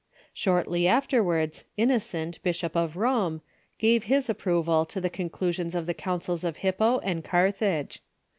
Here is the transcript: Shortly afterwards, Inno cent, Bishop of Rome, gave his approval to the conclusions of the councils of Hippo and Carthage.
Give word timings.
Shortly 0.33 0.87
afterwards, 0.87 1.65
Inno 1.77 2.01
cent, 2.01 2.41
Bishop 2.41 2.75
of 2.75 2.95
Rome, 2.97 3.41
gave 3.77 4.05
his 4.05 4.31
approval 4.31 4.83
to 4.83 4.99
the 4.99 5.11
conclusions 5.11 5.75
of 5.75 5.85
the 5.85 5.93
councils 5.93 6.43
of 6.43 6.57
Hippo 6.57 6.97
and 7.03 7.23
Carthage. 7.23 8.01